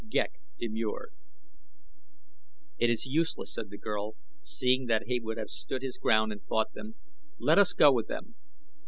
Ghek 0.09 0.31
demurred. 0.57 1.11
"It 2.79 2.89
is 2.89 3.05
useless," 3.05 3.53
said 3.53 3.69
the 3.69 3.77
girl, 3.77 4.15
seeing 4.41 4.87
that 4.87 5.03
he 5.05 5.19
would 5.19 5.37
have 5.37 5.51
stood 5.51 5.83
his 5.83 5.99
ground 5.99 6.31
and 6.31 6.41
fought 6.41 6.73
them. 6.73 6.95
"Let 7.37 7.59
us 7.59 7.73
go 7.73 7.91
with 7.91 8.07
them. 8.07 8.33